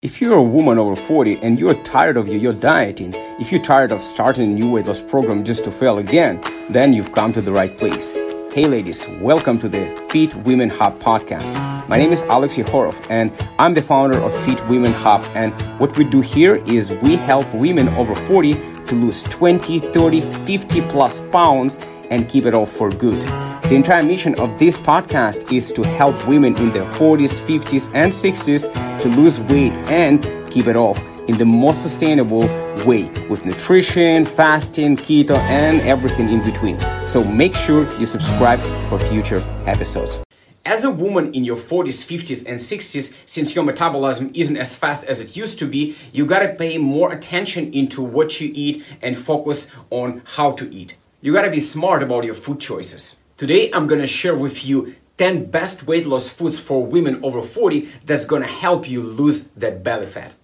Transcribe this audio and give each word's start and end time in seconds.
If 0.00 0.20
you're 0.20 0.34
a 0.34 0.42
woman 0.44 0.78
over 0.78 0.94
40 0.94 1.38
and 1.38 1.58
you're 1.58 1.74
tired 1.82 2.16
of 2.16 2.28
your, 2.28 2.36
your 2.36 2.52
dieting, 2.52 3.12
if 3.40 3.50
you're 3.50 3.60
tired 3.60 3.90
of 3.90 4.00
starting 4.00 4.52
a 4.52 4.54
new 4.54 4.70
weight 4.70 4.86
loss 4.86 5.02
program 5.02 5.42
just 5.42 5.64
to 5.64 5.72
fail 5.72 5.98
again, 5.98 6.40
then 6.70 6.92
you've 6.92 7.10
come 7.10 7.32
to 7.32 7.40
the 7.40 7.50
right 7.50 7.76
place. 7.76 8.12
Hey 8.54 8.66
ladies, 8.66 9.08
welcome 9.20 9.58
to 9.58 9.68
the 9.68 9.86
Fit 10.08 10.32
Women 10.44 10.68
Hub 10.68 11.00
podcast. 11.00 11.52
My 11.88 11.98
name 11.98 12.12
is 12.12 12.22
Alex 12.26 12.54
Yehorov 12.54 13.10
and 13.10 13.32
I'm 13.58 13.74
the 13.74 13.82
founder 13.82 14.18
of 14.18 14.32
Fit 14.44 14.64
Women 14.68 14.92
Hub 14.92 15.24
and 15.34 15.52
what 15.80 15.98
we 15.98 16.04
do 16.04 16.20
here 16.20 16.62
is 16.66 16.92
we 17.02 17.16
help 17.16 17.52
women 17.52 17.88
over 17.96 18.14
40 18.14 18.54
to 18.54 18.94
lose 18.94 19.24
20, 19.24 19.80
30, 19.80 20.20
50 20.20 20.80
plus 20.82 21.18
pounds 21.32 21.80
and 22.10 22.28
keep 22.28 22.44
it 22.44 22.54
off 22.54 22.70
for 22.72 22.90
good. 22.90 23.20
The 23.68 23.74
entire 23.74 24.02
mission 24.02 24.34
of 24.40 24.58
this 24.58 24.78
podcast 24.78 25.52
is 25.52 25.70
to 25.72 25.82
help 25.82 26.26
women 26.26 26.56
in 26.56 26.72
their 26.72 26.90
40s, 26.92 27.38
50s, 27.38 27.90
and 27.92 28.12
60s 28.12 29.00
to 29.02 29.08
lose 29.08 29.40
weight 29.40 29.76
and 29.90 30.22
keep 30.50 30.66
it 30.66 30.76
off 30.76 30.98
in 31.28 31.36
the 31.36 31.44
most 31.44 31.82
sustainable 31.82 32.48
way 32.86 33.04
with 33.28 33.44
nutrition, 33.44 34.24
fasting, 34.24 34.96
keto, 34.96 35.36
and 35.50 35.82
everything 35.82 36.30
in 36.30 36.42
between. 36.42 36.80
So 37.06 37.22
make 37.22 37.54
sure 37.54 37.82
you 37.98 38.06
subscribe 38.06 38.60
for 38.88 38.98
future 38.98 39.42
episodes. 39.66 40.22
As 40.64 40.84
a 40.84 40.90
woman 40.90 41.34
in 41.34 41.44
your 41.44 41.56
40s, 41.56 42.04
50s, 42.04 42.46
and 42.46 42.58
60s, 42.58 43.14
since 43.26 43.54
your 43.54 43.64
metabolism 43.64 44.30
isn't 44.34 44.56
as 44.56 44.74
fast 44.74 45.04
as 45.04 45.20
it 45.20 45.36
used 45.36 45.58
to 45.58 45.66
be, 45.66 45.96
you 46.12 46.26
gotta 46.26 46.54
pay 46.54 46.78
more 46.78 47.12
attention 47.12 47.72
into 47.72 48.02
what 48.02 48.40
you 48.40 48.50
eat 48.54 48.84
and 49.02 49.18
focus 49.18 49.70
on 49.90 50.22
how 50.24 50.52
to 50.52 50.70
eat. 50.72 50.94
You 51.20 51.32
gotta 51.32 51.50
be 51.50 51.58
smart 51.58 52.04
about 52.04 52.22
your 52.22 52.34
food 52.34 52.60
choices. 52.60 53.16
Today, 53.36 53.72
I'm 53.72 53.88
gonna 53.88 54.06
share 54.06 54.36
with 54.36 54.64
you 54.64 54.94
10 55.16 55.46
best 55.46 55.84
weight 55.84 56.06
loss 56.06 56.28
foods 56.28 56.60
for 56.60 56.86
women 56.86 57.18
over 57.24 57.42
40 57.42 57.88
that's 58.06 58.24
gonna 58.24 58.46
help 58.46 58.88
you 58.88 59.02
lose 59.02 59.48
that 59.56 59.82
belly 59.82 60.06
fat. 60.06 60.34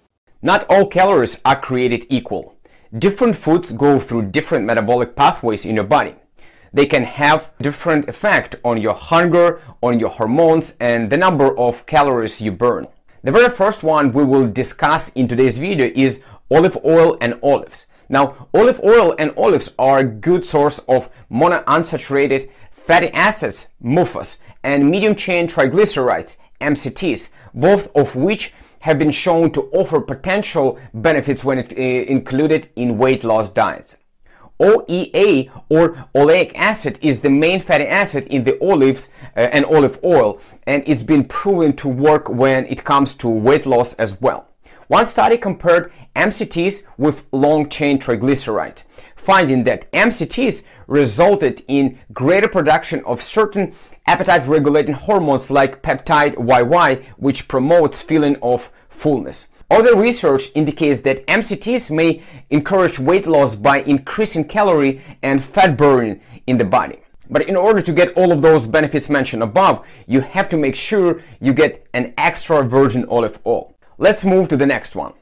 Not 0.42 0.66
all 0.68 0.88
calories 0.88 1.40
are 1.44 1.60
created 1.60 2.06
equal. 2.08 2.56
Different 2.98 3.36
foods 3.36 3.72
go 3.72 4.00
through 4.00 4.32
different 4.32 4.64
metabolic 4.64 5.14
pathways 5.14 5.64
in 5.64 5.76
your 5.76 5.84
body. 5.84 6.16
They 6.72 6.86
can 6.86 7.04
have 7.04 7.52
different 7.62 8.08
effect 8.08 8.56
on 8.64 8.82
your 8.82 8.94
hunger, 8.94 9.60
on 9.80 10.00
your 10.00 10.10
hormones, 10.10 10.74
and 10.80 11.08
the 11.08 11.16
number 11.16 11.56
of 11.56 11.86
calories 11.86 12.40
you 12.40 12.50
burn. 12.50 12.88
The 13.22 13.30
very 13.30 13.48
first 13.48 13.84
one 13.84 14.12
we 14.12 14.24
will 14.24 14.48
discuss 14.48 15.10
in 15.10 15.28
today's 15.28 15.56
video 15.56 15.92
is 15.94 16.20
olive 16.50 16.76
oil 16.84 17.16
and 17.20 17.38
olives. 17.44 17.86
Now, 18.08 18.48
olive 18.52 18.80
oil 18.84 19.14
and 19.18 19.32
olives 19.36 19.70
are 19.78 19.98
a 19.98 20.04
good 20.04 20.44
source 20.44 20.78
of 20.80 21.08
monounsaturated 21.30 22.50
fatty 22.70 23.08
acids, 23.10 23.68
MUFAs, 23.82 24.38
and 24.62 24.90
medium 24.90 25.14
chain 25.14 25.48
triglycerides, 25.48 26.36
MCTs, 26.60 27.30
both 27.54 27.94
of 27.96 28.14
which 28.14 28.52
have 28.80 28.98
been 28.98 29.10
shown 29.10 29.50
to 29.50 29.62
offer 29.72 30.00
potential 30.00 30.78
benefits 30.92 31.42
when 31.42 31.58
it, 31.58 31.72
uh, 31.72 31.80
included 31.80 32.68
in 32.76 32.98
weight 32.98 33.24
loss 33.24 33.48
diets. 33.48 33.96
OEA 34.60 35.50
or 35.68 36.06
oleic 36.14 36.52
acid 36.54 36.98
is 37.02 37.20
the 37.20 37.30
main 37.30 37.60
fatty 37.60 37.86
acid 37.86 38.26
in 38.26 38.44
the 38.44 38.62
olives 38.62 39.08
uh, 39.36 39.40
and 39.40 39.64
olive 39.64 39.98
oil, 40.04 40.38
and 40.66 40.82
it's 40.86 41.02
been 41.02 41.24
proven 41.24 41.74
to 41.74 41.88
work 41.88 42.28
when 42.28 42.66
it 42.66 42.84
comes 42.84 43.14
to 43.14 43.28
weight 43.28 43.66
loss 43.66 43.94
as 43.94 44.20
well. 44.20 44.46
One 44.88 45.06
study 45.06 45.38
compared 45.38 45.92
MCTs 46.16 46.84
with 46.98 47.24
long 47.32 47.68
chain 47.68 47.98
triglycerides, 47.98 48.84
finding 49.16 49.64
that 49.64 49.90
MCTs 49.92 50.62
resulted 50.86 51.62
in 51.68 51.98
greater 52.12 52.48
production 52.48 53.02
of 53.04 53.22
certain 53.22 53.74
appetite 54.06 54.46
regulating 54.46 54.94
hormones 54.94 55.50
like 55.50 55.82
peptide 55.82 56.34
YY, 56.36 57.04
which 57.16 57.48
promotes 57.48 58.02
feeling 58.02 58.36
of 58.42 58.70
fullness. 58.88 59.46
Other 59.70 59.96
research 59.96 60.50
indicates 60.54 61.00
that 61.00 61.26
MCTs 61.26 61.90
may 61.90 62.22
encourage 62.50 62.98
weight 62.98 63.26
loss 63.26 63.56
by 63.56 63.78
increasing 63.82 64.44
calorie 64.44 65.00
and 65.22 65.42
fat 65.42 65.76
burning 65.76 66.20
in 66.46 66.58
the 66.58 66.64
body. 66.64 67.00
But 67.30 67.48
in 67.48 67.56
order 67.56 67.80
to 67.80 67.92
get 67.92 68.12
all 68.16 68.30
of 68.30 68.42
those 68.42 68.66
benefits 68.66 69.08
mentioned 69.08 69.42
above, 69.42 69.84
you 70.06 70.20
have 70.20 70.48
to 70.50 70.58
make 70.58 70.76
sure 70.76 71.22
you 71.40 71.54
get 71.54 71.86
an 71.94 72.12
extra 72.18 72.62
virgin 72.62 73.06
olive 73.08 73.40
oil. 73.46 73.74
Let's 73.96 74.24
move 74.24 74.48
to 74.48 74.56
the 74.56 74.66
next 74.66 74.94
one. 74.94 75.14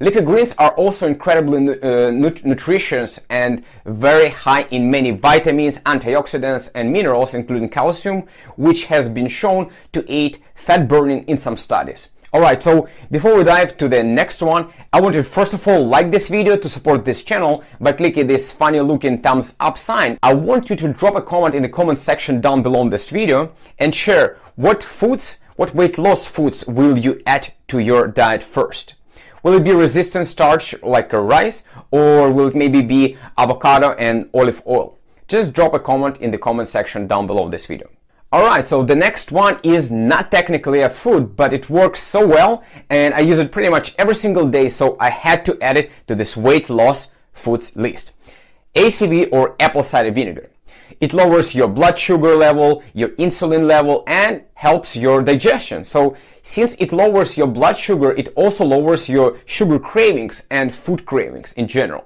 Leafy 0.00 0.20
greens 0.20 0.54
are 0.58 0.70
also 0.72 1.08
incredibly 1.08 1.58
uh, 1.80 2.10
nut- 2.12 2.44
nutritious 2.44 3.18
and 3.30 3.64
very 3.84 4.28
high 4.28 4.62
in 4.70 4.90
many 4.90 5.10
vitamins, 5.10 5.80
antioxidants, 5.80 6.70
and 6.76 6.92
minerals, 6.92 7.34
including 7.34 7.68
calcium, 7.68 8.22
which 8.56 8.84
has 8.84 9.08
been 9.08 9.26
shown 9.26 9.70
to 9.92 10.04
aid 10.06 10.38
fat 10.54 10.86
burning 10.86 11.24
in 11.24 11.36
some 11.36 11.56
studies. 11.56 12.10
Alright, 12.34 12.62
so 12.62 12.86
before 13.10 13.34
we 13.34 13.42
dive 13.42 13.78
to 13.78 13.88
the 13.88 14.02
next 14.02 14.42
one, 14.42 14.70
I 14.92 15.00
want 15.00 15.14
you 15.14 15.22
to 15.22 15.28
first 15.28 15.54
of 15.54 15.66
all 15.66 15.82
like 15.82 16.10
this 16.10 16.28
video 16.28 16.58
to 16.58 16.68
support 16.68 17.06
this 17.06 17.22
channel 17.22 17.64
by 17.80 17.92
clicking 17.92 18.26
this 18.26 18.52
funny 18.52 18.80
looking 18.80 19.22
thumbs 19.22 19.54
up 19.60 19.78
sign. 19.78 20.18
I 20.22 20.34
want 20.34 20.68
you 20.68 20.76
to 20.76 20.92
drop 20.92 21.16
a 21.16 21.22
comment 21.22 21.54
in 21.54 21.62
the 21.62 21.70
comment 21.70 21.98
section 21.98 22.42
down 22.42 22.62
below 22.62 22.86
this 22.86 23.08
video 23.08 23.54
and 23.78 23.94
share 23.94 24.36
what 24.56 24.82
foods, 24.82 25.40
what 25.56 25.74
weight 25.74 25.96
loss 25.96 26.26
foods 26.26 26.66
will 26.66 26.98
you 26.98 27.18
add 27.24 27.54
to 27.68 27.78
your 27.78 28.06
diet 28.06 28.42
first. 28.42 28.92
Will 29.42 29.54
it 29.54 29.64
be 29.64 29.72
resistant 29.72 30.26
starch 30.26 30.74
like 30.82 31.14
rice 31.14 31.64
or 31.90 32.30
will 32.30 32.48
it 32.48 32.54
maybe 32.54 32.82
be 32.82 33.16
avocado 33.38 33.92
and 33.92 34.28
olive 34.34 34.62
oil? 34.66 34.98
Just 35.28 35.54
drop 35.54 35.72
a 35.72 35.78
comment 35.78 36.18
in 36.18 36.30
the 36.30 36.38
comment 36.38 36.68
section 36.68 37.06
down 37.06 37.26
below 37.26 37.48
this 37.48 37.64
video. 37.64 37.88
Alright, 38.30 38.66
so 38.66 38.82
the 38.82 38.94
next 38.94 39.32
one 39.32 39.58
is 39.62 39.90
not 39.90 40.30
technically 40.30 40.80
a 40.80 40.90
food, 40.90 41.34
but 41.34 41.54
it 41.54 41.70
works 41.70 42.00
so 42.00 42.26
well 42.26 42.62
and 42.90 43.14
I 43.14 43.20
use 43.20 43.38
it 43.38 43.50
pretty 43.50 43.70
much 43.70 43.94
every 43.96 44.14
single 44.14 44.46
day, 44.46 44.68
so 44.68 44.98
I 45.00 45.08
had 45.08 45.46
to 45.46 45.56
add 45.62 45.78
it 45.78 45.90
to 46.08 46.14
this 46.14 46.36
weight 46.36 46.68
loss 46.68 47.12
foods 47.32 47.74
list. 47.74 48.12
ACV 48.74 49.30
or 49.32 49.56
apple 49.58 49.82
cider 49.82 50.10
vinegar. 50.10 50.50
It 51.00 51.14
lowers 51.14 51.54
your 51.54 51.68
blood 51.68 51.98
sugar 51.98 52.34
level, 52.34 52.82
your 52.92 53.10
insulin 53.10 53.66
level, 53.66 54.04
and 54.06 54.42
helps 54.52 54.94
your 54.94 55.22
digestion. 55.22 55.82
So, 55.84 56.14
since 56.42 56.74
it 56.78 56.92
lowers 56.92 57.38
your 57.38 57.46
blood 57.46 57.78
sugar, 57.78 58.12
it 58.12 58.28
also 58.34 58.64
lowers 58.64 59.08
your 59.08 59.38
sugar 59.46 59.78
cravings 59.78 60.46
and 60.50 60.74
food 60.74 61.06
cravings 61.06 61.54
in 61.54 61.66
general. 61.66 62.04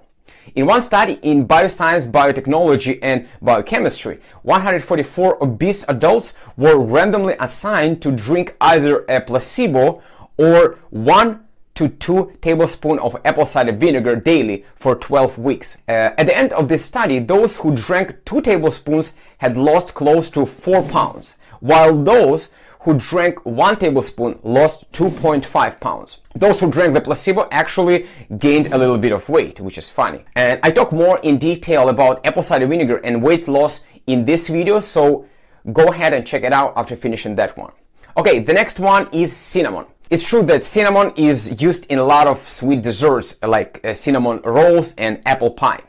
In 0.55 0.67
one 0.67 0.81
study 0.81 1.19
in 1.23 1.47
bioscience, 1.47 2.11
biotechnology, 2.11 2.99
and 3.03 3.27
biochemistry, 3.41 4.19
144 4.43 5.43
obese 5.43 5.85
adults 5.89 6.35
were 6.57 6.79
randomly 6.79 7.37
assigned 7.41 8.03
to 8.03 8.13
drink 8.13 8.55
either 8.61 9.05
a 9.09 9.21
placebo 9.21 10.03
or 10.37 10.79
one 10.91 11.45
to 11.75 11.89
2 11.89 12.39
tablespoons 12.43 13.01
of 13.01 13.17
apple 13.25 13.47
cider 13.47 13.73
vinegar 13.73 14.17
daily 14.17 14.65
for 14.75 14.95
12 14.95 15.39
weeks. 15.39 15.79
Uh, 15.89 16.11
at 16.19 16.27
the 16.27 16.37
end 16.37 16.53
of 16.53 16.69
this 16.69 16.85
study, 16.85 17.19
those 17.19 17.57
who 17.59 17.75
drank 17.75 18.25
2 18.25 18.43
tablespoons 18.43 19.15
had 19.39 19.57
lost 19.57 19.95
close 19.95 20.29
to 20.31 20.45
4 20.45 20.83
pounds, 20.83 21.37
while 21.61 21.97
those 22.03 22.51
who 22.83 22.95
drank 22.95 23.45
one 23.47 23.77
tablespoon 23.77 24.39
lost 24.43 24.91
2.5 24.93 25.81
pounds. 25.81 26.19
Those 26.35 26.61
who 26.61 26.71
drank 26.71 26.95
the 26.95 27.01
placebo 27.01 27.49
actually 27.53 28.07
gained 28.39 28.73
a 28.73 28.79
little 28.79 28.99
bit 28.99 29.13
of 29.13 29.29
weight, 29.29 29.61
which 29.61 29.79
is 29.79 29.89
funny. 29.89 30.25
And 30.35 30.59
I 30.63 30.71
talk 30.71 30.93
more 30.93 31.21
in 31.23 31.39
detail 31.39 31.89
about 31.89 32.25
apple 32.27 32.43
cider 32.43 32.67
vinegar 32.67 32.97
and 32.99 33.23
weight 33.23 33.47
loss 33.47 33.85
in 34.07 34.25
this 34.25 34.49
video, 34.49 34.81
so 34.81 35.27
go 35.73 35.85
ahead 35.89 36.13
and 36.13 36.27
check 36.27 36.43
it 36.43 36.53
out 36.53 36.73
after 36.77 36.97
finishing 36.97 37.37
that 37.37 37.57
one. 37.57 37.73
Okay, 38.17 38.41
the 38.41 38.53
next 38.53 38.81
one 38.81 39.09
is 39.13 39.35
cinnamon. 39.35 39.87
It's 40.11 40.29
true 40.29 40.43
that 40.43 40.65
cinnamon 40.65 41.13
is 41.17 41.63
used 41.63 41.87
in 41.87 41.99
a 41.99 42.05
lot 42.05 42.27
of 42.27 42.47
sweet 42.49 42.83
desserts 42.83 43.39
like 43.43 43.81
uh, 43.85 43.95
cinnamon 43.95 44.41
rolls 44.45 44.95
and 44.99 45.23
apple 45.25 45.51
pie. 45.51 45.81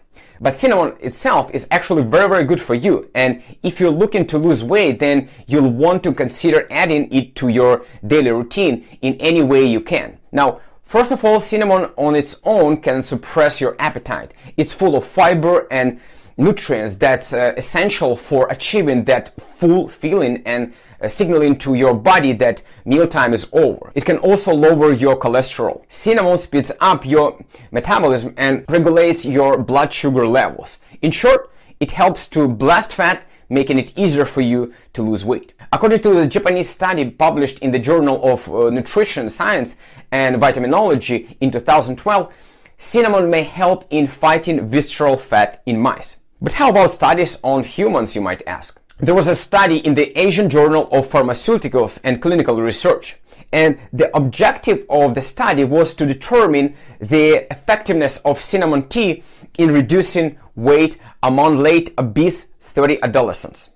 But 0.44 0.58
cinnamon 0.58 0.98
itself 1.00 1.50
is 1.54 1.70
actually 1.72 2.04
very, 2.04 2.28
very 2.28 2.44
good 2.44 2.60
for 2.60 2.76
you. 2.76 3.10
And 3.16 3.42
if 3.64 3.80
you're 3.80 3.90
looking 3.90 4.28
to 4.28 4.38
lose 4.38 4.62
weight, 4.62 5.00
then 5.00 5.30
you'll 5.48 5.72
want 5.72 6.04
to 6.04 6.14
consider 6.14 6.68
adding 6.70 7.10
it 7.14 7.34
to 7.38 7.48
your 7.48 7.86
daily 8.06 8.32
routine 8.32 8.86
in 9.02 9.14
any 9.22 9.42
way 9.42 9.64
you 9.64 9.80
can. 9.80 10.20
Now, 10.34 10.60
first 10.84 11.14
of 11.14 11.24
all, 11.24 11.40
cinnamon 11.40 11.92
on 11.96 12.14
its 12.16 12.42
own 12.44 12.82
can 12.82 13.02
suppress 13.02 13.62
your 13.62 13.78
appetite. 13.80 14.34
It's 14.58 14.74
full 14.74 14.98
of 14.98 15.08
fiber 15.08 15.66
and 15.72 16.02
nutrients 16.36 16.96
that's 16.96 17.32
uh, 17.32 17.54
essential 17.56 18.18
for 18.18 18.50
achieving 18.50 19.06
that 19.06 19.30
full 19.40 19.88
feeling 19.88 20.44
and 20.46 20.74
signaling 21.10 21.58
to 21.58 21.74
your 21.74 21.94
body 21.94 22.34
that 22.34 22.62
mealtime 22.86 23.34
is 23.34 23.48
over. 23.54 23.92
It 23.96 24.06
can 24.06 24.18
also 24.18 24.54
lower 24.54 24.94
your 24.94 25.18
cholesterol. 25.18 25.84
Cinnamon 25.90 26.38
speeds 26.38 26.72
up 26.80 27.06
your 27.06 27.40
metabolism 27.72 28.34
and 28.38 28.66
regulates 28.70 29.26
your 29.26 29.58
blood 29.58 29.92
sugar 29.92 30.28
levels. 30.28 30.80
In 31.02 31.12
short, 31.12 31.52
it 31.80 31.92
helps 31.92 32.28
to 32.28 32.48
blast 32.48 32.94
fat, 32.94 33.26
making 33.50 33.78
it 33.80 33.98
easier 33.98 34.26
for 34.26 34.42
you 34.42 34.74
to 34.94 35.02
lose 35.02 35.26
weight. 35.26 35.54
According 35.72 36.02
to 36.02 36.14
the 36.14 36.28
Japanese 36.28 36.70
study 36.70 37.10
published 37.10 37.60
in 37.60 37.72
the 37.72 37.80
Journal 37.80 38.24
of 38.24 38.48
uh, 38.50 38.70
Nutrition 38.70 39.28
Science 39.28 39.78
and 40.12 40.38
Vitaminology 40.38 41.36
in 41.42 41.52
2012, 41.52 42.32
cinnamon 42.78 43.30
may 43.30 43.44
help 43.44 43.86
in 43.90 44.08
fighting 44.08 44.68
visceral 44.68 45.18
fat 45.18 45.62
in 45.66 45.80
mice. 45.80 46.18
But 46.42 46.54
how 46.54 46.70
about 46.70 46.92
studies 46.92 47.40
on 47.42 47.64
humans, 47.64 48.16
you 48.16 48.22
might 48.22 48.44
ask? 48.48 48.80
There 49.00 49.16
was 49.16 49.28
a 49.28 49.34
study 49.34 49.78
in 49.78 49.96
the 49.96 50.18
Asian 50.20 50.50
Journal 50.50 50.88
of 50.92 51.10
Pharmaceuticals 51.10 52.00
and 52.04 52.22
Clinical 52.22 52.62
Research. 52.62 53.18
And 53.52 53.80
the 53.92 54.16
objective 54.16 54.86
of 54.88 55.16
the 55.16 55.22
study 55.22 55.64
was 55.64 55.96
to 55.96 56.06
determine 56.06 56.76
the 57.00 57.52
effectiveness 57.52 58.18
of 58.20 58.40
cinnamon 58.40 58.84
tea 58.84 59.24
in 59.58 59.72
reducing 59.72 60.38
weight 60.56 60.98
among 61.24 61.58
late 61.58 61.92
obese 61.98 62.44
30 62.60 63.02
adolescents. 63.02 63.72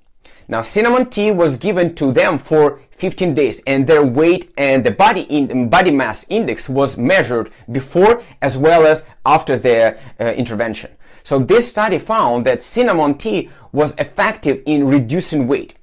Now, 0.48 0.62
cinnamon 0.62 1.10
tea 1.10 1.32
was 1.32 1.58
given 1.58 1.96
to 1.96 2.12
them 2.12 2.38
for 2.38 2.80
15 2.92 3.34
days 3.34 3.62
and 3.66 3.88
their 3.88 4.06
weight 4.06 4.54
and 4.56 4.84
the 4.84 4.92
body 4.92 5.22
in, 5.22 5.68
body 5.68 5.92
mass 5.92 6.28
index 6.30 6.70
was 6.70 6.96
measured 6.96 7.50
before 7.72 8.22
as 8.42 8.58
well 8.58 8.86
as 8.86 9.08
after 9.26 9.58
their 9.58 10.00
uh, 10.20 10.26
intervention. 10.34 10.92
So 11.28 11.40
this 11.40 11.68
study 11.68 11.98
found 11.98 12.46
that 12.46 12.62
cinnamon 12.62 13.18
tea 13.18 13.50
was 13.74 13.94
effective 13.98 14.64
in 14.66 14.88
reducing 14.88 15.46
weight. 15.46 15.74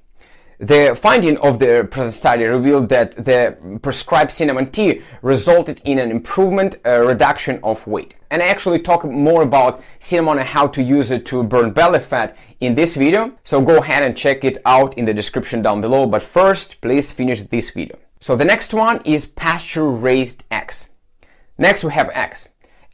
The 0.57 0.97
finding 0.99 1.37
of 1.37 1.59
the 1.59 1.87
present 1.91 2.15
study 2.15 2.45
revealed 2.45 2.89
that 2.89 3.23
the 3.23 3.79
prescribed 3.83 4.31
cinnamon 4.31 4.71
tea 4.71 5.03
resulted 5.21 5.83
in 5.85 5.99
an 5.99 6.09
improvement, 6.09 6.77
uh, 6.83 6.99
reduction 7.01 7.59
of 7.61 7.85
weight. 7.85 8.15
And 8.31 8.41
I 8.41 8.47
actually 8.47 8.79
talk 8.79 9.05
more 9.05 9.43
about 9.43 9.83
cinnamon 9.99 10.39
and 10.39 10.47
how 10.47 10.65
to 10.65 10.81
use 10.81 11.11
it 11.11 11.27
to 11.27 11.43
burn 11.43 11.73
belly 11.73 11.99
fat 11.99 12.35
in 12.59 12.73
this 12.73 12.95
video. 12.95 13.31
So 13.43 13.61
go 13.61 13.77
ahead 13.77 14.01
and 14.01 14.17
check 14.17 14.43
it 14.43 14.57
out 14.65 14.97
in 14.97 15.05
the 15.05 15.13
description 15.13 15.61
down 15.61 15.79
below. 15.79 16.07
But 16.07 16.23
first, 16.23 16.81
please 16.81 17.11
finish 17.11 17.43
this 17.43 17.69
video. 17.69 17.99
So 18.19 18.35
the 18.35 18.45
next 18.45 18.73
one 18.73 18.99
is 19.05 19.27
pasture 19.27 19.91
raised 19.91 20.43
eggs. 20.49 20.89
Next 21.59 21.83
we 21.83 21.91
have 21.93 22.09
eggs. 22.15 22.49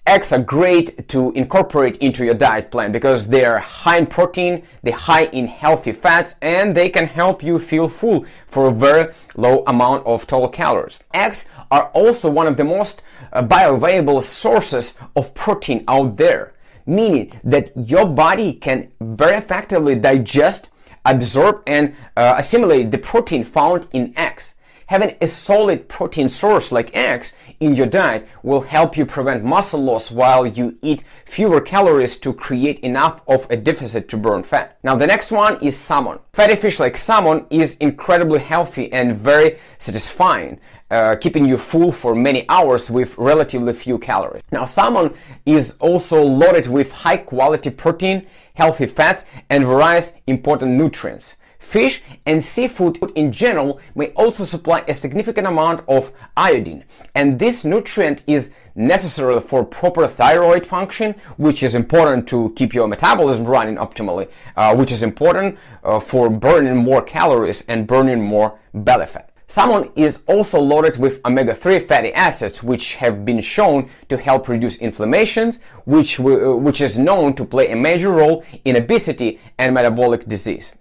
Eggs 0.07 0.33
are 0.33 0.39
great 0.39 1.07
to 1.07 1.31
incorporate 1.33 1.95
into 1.97 2.25
your 2.25 2.33
diet 2.33 2.71
plan 2.71 2.91
because 2.91 3.27
they're 3.27 3.59
high 3.59 3.97
in 3.97 4.07
protein, 4.07 4.63
they're 4.81 4.95
high 4.95 5.25
in 5.25 5.45
healthy 5.45 5.91
fats, 5.91 6.35
and 6.41 6.75
they 6.75 6.89
can 6.89 7.05
help 7.05 7.43
you 7.43 7.59
feel 7.59 7.87
full 7.87 8.25
for 8.47 8.67
a 8.67 8.71
very 8.71 9.13
low 9.35 9.63
amount 9.67 10.05
of 10.07 10.25
total 10.25 10.49
calories. 10.49 10.99
Eggs 11.13 11.47
are 11.69 11.85
also 11.93 12.31
one 12.31 12.47
of 12.47 12.57
the 12.57 12.63
most 12.63 13.03
uh, 13.31 13.43
bioavailable 13.43 14.23
sources 14.23 14.97
of 15.15 15.33
protein 15.35 15.83
out 15.87 16.17
there. 16.17 16.53
meaning 16.85 17.31
that 17.43 17.71
your 17.75 18.05
body 18.05 18.53
can 18.53 18.91
very 18.99 19.37
effectively 19.37 19.95
digest, 19.95 20.69
absorb, 21.05 21.61
and 21.67 21.95
uh, 22.17 22.35
assimilate 22.37 22.91
the 22.91 22.97
protein 22.97 23.43
found 23.43 23.87
in 23.93 24.13
eggs. 24.17 24.55
Having 24.91 25.15
a 25.21 25.27
solid 25.27 25.87
protein 25.87 26.27
source 26.27 26.69
like 26.69 26.93
eggs 26.93 27.31
in 27.61 27.75
your 27.75 27.85
diet 27.85 28.27
will 28.43 28.59
help 28.59 28.97
you 28.97 29.05
prevent 29.05 29.41
muscle 29.41 29.81
loss 29.81 30.11
while 30.11 30.45
you 30.45 30.77
eat 30.81 31.05
fewer 31.23 31.61
calories 31.61 32.17
to 32.17 32.33
create 32.33 32.77
enough 32.79 33.21
of 33.25 33.47
a 33.49 33.55
deficit 33.55 34.09
to 34.09 34.17
burn 34.17 34.43
fat. 34.43 34.77
Now 34.83 34.97
the 34.97 35.07
next 35.07 35.31
one 35.31 35.57
is 35.63 35.77
salmon. 35.77 36.19
Fatty 36.33 36.57
fish 36.57 36.77
like 36.77 36.97
salmon 36.97 37.45
is 37.49 37.77
incredibly 37.77 38.39
healthy 38.39 38.91
and 38.91 39.15
very 39.15 39.59
satisfying. 39.77 40.59
Uh, 40.89 41.15
keeping 41.15 41.45
you 41.45 41.55
full 41.55 41.89
for 41.89 42.13
many 42.13 42.43
hours 42.49 42.91
with 42.91 43.17
relatively 43.17 43.71
few 43.71 43.97
calories. 43.97 44.41
Now, 44.51 44.65
salmon 44.65 45.13
is 45.45 45.77
also 45.79 46.21
loaded 46.21 46.67
with 46.67 46.91
high 46.91 47.15
quality 47.15 47.69
protein, 47.69 48.27
healthy 48.55 48.87
fats, 48.87 49.23
and 49.49 49.65
various 49.65 50.11
important 50.27 50.73
nutrients. 50.73 51.37
Fish 51.61 52.01
and 52.25 52.43
seafood 52.43 52.97
in 53.15 53.31
general 53.31 53.79
may 53.93 54.07
also 54.13 54.43
supply 54.43 54.83
a 54.87 54.95
significant 54.95 55.45
amount 55.45 55.83
of 55.87 56.11
iodine, 56.35 56.83
and 57.13 57.37
this 57.37 57.63
nutrient 57.63 58.23
is 58.25 58.51
necessary 58.73 59.39
for 59.39 59.63
proper 59.63 60.07
thyroid 60.07 60.65
function, 60.65 61.13
which 61.37 61.61
is 61.61 61.75
important 61.75 62.27
to 62.27 62.51
keep 62.55 62.73
your 62.73 62.87
metabolism 62.87 63.45
running 63.45 63.75
optimally, 63.75 64.27
uh, 64.57 64.75
which 64.75 64.91
is 64.91 65.03
important 65.03 65.57
uh, 65.83 65.99
for 65.99 66.31
burning 66.31 66.75
more 66.75 67.01
calories 67.03 67.63
and 67.67 67.85
burning 67.85 68.21
more 68.21 68.59
belly 68.73 69.05
fat. 69.05 69.31
Salmon 69.45 69.91
is 69.95 70.23
also 70.27 70.59
loaded 70.59 70.97
with 70.97 71.23
omega-3 71.25 71.83
fatty 71.83 72.11
acids, 72.13 72.63
which 72.63 72.95
have 72.95 73.23
been 73.23 73.39
shown 73.39 73.87
to 74.09 74.17
help 74.17 74.49
reduce 74.49 74.77
inflammations, 74.77 75.59
which, 75.85 76.19
uh, 76.19 76.55
which 76.57 76.81
is 76.81 76.97
known 76.97 77.33
to 77.35 77.45
play 77.45 77.71
a 77.71 77.75
major 77.75 78.09
role 78.09 78.43
in 78.65 78.75
obesity 78.75 79.39
and 79.59 79.75
metabolic 79.75 80.27
disease. 80.27 80.73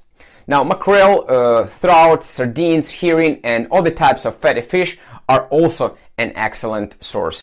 Now, 0.51 0.65
mackerel, 0.65 1.25
uh, 1.29 1.69
trout, 1.81 2.25
sardines, 2.25 2.91
herring, 2.91 3.39
and 3.45 3.69
other 3.71 3.93
types 3.93 4.25
of 4.25 4.35
fatty 4.35 4.63
fish 4.63 4.99
are 5.29 5.47
also 5.47 5.97
an 6.19 6.33
excellent 6.35 7.01
source. 7.01 7.41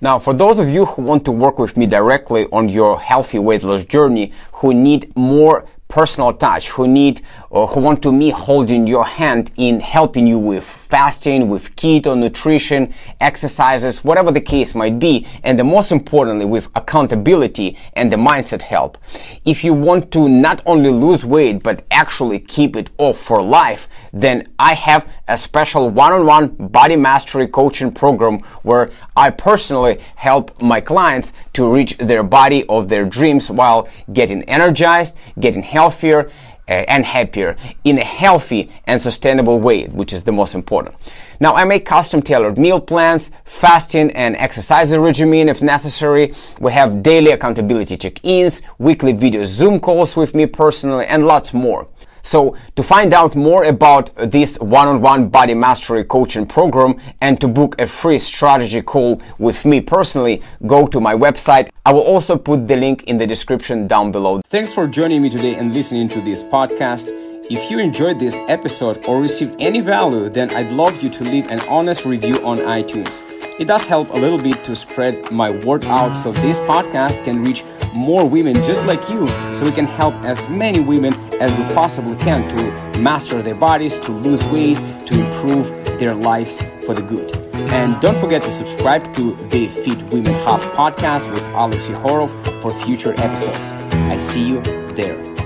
Now, 0.00 0.18
for 0.18 0.32
those 0.32 0.58
of 0.58 0.70
you 0.70 0.86
who 0.86 1.02
want 1.02 1.26
to 1.26 1.32
work 1.32 1.58
with 1.58 1.76
me 1.76 1.86
directly 1.86 2.46
on 2.52 2.70
your 2.70 2.98
healthy 2.98 3.38
weight 3.38 3.62
loss 3.62 3.84
journey, 3.84 4.32
who 4.54 4.72
need 4.72 5.14
more 5.14 5.66
personal 5.96 6.30
touch, 6.30 6.68
who 6.68 6.86
need 6.86 7.22
or 7.48 7.66
who 7.68 7.80
want 7.80 8.02
to 8.02 8.12
me 8.12 8.28
holding 8.28 8.86
your 8.86 9.06
hand 9.06 9.50
in 9.56 9.80
helping 9.80 10.26
you 10.26 10.38
with 10.38 10.62
fasting, 10.62 11.48
with 11.48 11.74
keto 11.74 12.14
nutrition, 12.14 12.92
exercises, 13.18 14.04
whatever 14.04 14.30
the 14.30 14.40
case 14.54 14.74
might 14.74 14.98
be, 14.98 15.26
and 15.42 15.58
the 15.58 15.64
most 15.64 15.90
importantly 15.90 16.44
with 16.44 16.68
accountability 16.74 17.78
and 17.94 18.12
the 18.12 18.16
mindset 18.16 18.60
help. 18.60 18.98
If 19.46 19.64
you 19.64 19.72
want 19.72 20.12
to 20.12 20.28
not 20.28 20.60
only 20.66 20.90
lose 20.90 21.24
weight 21.24 21.62
but 21.62 21.82
actually 21.90 22.40
keep 22.40 22.76
it 22.76 22.90
off 22.98 23.18
for 23.18 23.40
life, 23.40 23.88
then 24.12 24.46
I 24.58 24.74
have 24.74 25.10
a 25.28 25.36
special 25.36 25.90
one-on-one 25.90 26.48
body 26.68 26.96
mastery 26.96 27.46
coaching 27.46 27.92
program 27.92 28.38
where 28.62 28.90
I 29.16 29.30
personally 29.30 30.00
help 30.14 30.60
my 30.60 30.80
clients 30.80 31.32
to 31.54 31.72
reach 31.72 31.96
their 31.98 32.22
body 32.22 32.64
of 32.68 32.88
their 32.88 33.04
dreams 33.04 33.50
while 33.50 33.88
getting 34.12 34.42
energized, 34.44 35.16
getting 35.38 35.62
healthier, 35.62 36.30
uh, 36.68 36.72
and 36.88 37.04
happier 37.04 37.56
in 37.84 37.98
a 37.98 38.04
healthy 38.04 38.70
and 38.86 39.00
sustainable 39.00 39.60
way, 39.60 39.86
which 39.86 40.12
is 40.12 40.24
the 40.24 40.32
most 40.32 40.54
important. 40.54 40.96
Now, 41.38 41.54
I 41.54 41.64
make 41.64 41.84
custom 41.84 42.22
tailored 42.22 42.58
meal 42.58 42.80
plans, 42.80 43.30
fasting 43.44 44.10
and 44.12 44.34
exercise 44.36 44.96
regimen 44.96 45.48
if 45.48 45.62
necessary. 45.62 46.34
We 46.58 46.72
have 46.72 47.02
daily 47.02 47.30
accountability 47.30 47.96
check-ins, 47.96 48.62
weekly 48.78 49.12
video 49.12 49.44
Zoom 49.44 49.78
calls 49.78 50.16
with 50.16 50.34
me 50.34 50.46
personally, 50.46 51.06
and 51.06 51.26
lots 51.26 51.54
more. 51.54 51.86
So 52.26 52.56
to 52.74 52.82
find 52.82 53.14
out 53.14 53.36
more 53.36 53.64
about 53.64 54.10
this 54.16 54.58
one-on-one 54.58 55.28
body 55.28 55.54
mastery 55.54 56.02
coaching 56.02 56.44
program 56.44 56.96
and 57.20 57.40
to 57.40 57.46
book 57.46 57.80
a 57.80 57.86
free 57.86 58.18
strategy 58.18 58.82
call 58.82 59.22
with 59.38 59.64
me 59.64 59.80
personally, 59.80 60.42
go 60.66 60.88
to 60.88 61.00
my 61.00 61.14
website. 61.14 61.68
I 61.84 61.92
will 61.92 62.02
also 62.02 62.36
put 62.36 62.66
the 62.66 62.76
link 62.76 63.04
in 63.04 63.16
the 63.16 63.28
description 63.28 63.86
down 63.86 64.10
below. 64.10 64.40
Thanks 64.46 64.74
for 64.74 64.88
joining 64.88 65.22
me 65.22 65.30
today 65.30 65.54
and 65.54 65.72
listening 65.72 66.08
to 66.08 66.20
this 66.20 66.42
podcast. 66.42 67.10
If 67.48 67.70
you 67.70 67.78
enjoyed 67.78 68.18
this 68.18 68.40
episode 68.48 69.06
or 69.06 69.20
received 69.20 69.54
any 69.60 69.80
value, 69.80 70.28
then 70.28 70.50
I'd 70.50 70.72
love 70.72 71.00
you 71.00 71.10
to 71.10 71.22
leave 71.22 71.48
an 71.48 71.60
honest 71.68 72.04
review 72.04 72.44
on 72.44 72.58
iTunes. 72.58 73.22
It 73.60 73.68
does 73.68 73.86
help 73.86 74.10
a 74.10 74.16
little 74.16 74.38
bit 74.38 74.64
to 74.64 74.74
spread 74.74 75.30
my 75.30 75.50
word 75.64 75.84
out 75.84 76.16
so 76.16 76.32
this 76.32 76.58
podcast 76.60 77.22
can 77.24 77.44
reach 77.44 77.62
more 77.94 78.28
women 78.28 78.56
just 78.64 78.84
like 78.84 79.08
you 79.08 79.28
so 79.54 79.64
we 79.64 79.70
can 79.70 79.86
help 79.86 80.14
as 80.24 80.48
many 80.48 80.80
women 80.80 81.14
as 81.40 81.52
we 81.52 81.62
possibly 81.74 82.16
can 82.16 82.48
to 82.54 82.98
master 82.98 83.42
their 83.42 83.54
bodies, 83.54 83.98
to 84.00 84.12
lose 84.12 84.44
weight, 84.46 84.78
to 85.06 85.18
improve 85.18 85.68
their 85.98 86.14
lives 86.14 86.62
for 86.84 86.94
the 86.94 87.02
good. 87.02 87.36
And 87.72 88.00
don't 88.00 88.18
forget 88.18 88.42
to 88.42 88.52
subscribe 88.52 89.14
to 89.14 89.34
the 89.48 89.68
Fit 89.68 90.00
Women 90.12 90.34
Hub 90.44 90.60
podcast 90.60 91.30
with 91.30 91.42
Alex 91.54 91.88
Yehorov 91.88 92.30
for 92.62 92.72
future 92.84 93.12
episodes. 93.18 93.72
I 93.92 94.18
see 94.18 94.46
you 94.46 94.60
there. 94.94 95.25